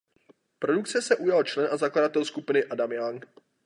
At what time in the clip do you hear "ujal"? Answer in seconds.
1.15-1.43